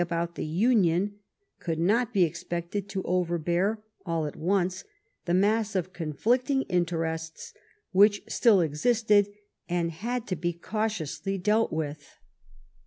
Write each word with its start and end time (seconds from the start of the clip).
bout 0.09 0.33
the 0.33 0.43
union 0.47 1.19
could 1.59 1.77
not 1.77 2.11
be 2.11 2.23
expected 2.23 2.89
to 2.89 3.03
overbear 3.03 3.83
all 4.03 4.25
at 4.25 4.35
once 4.35 4.83
the 5.25 5.33
mass 5.35 5.75
of 5.75 5.93
conflicting 5.93 6.63
interests 6.63 7.53
which 7.91 8.23
still 8.27 8.61
existed 8.61 9.27
and 9.69 9.91
had 9.91 10.25
to 10.25 10.35
be 10.35 10.53
cautiously 10.53 11.37
dealt 11.37 11.71
with. 11.71 12.17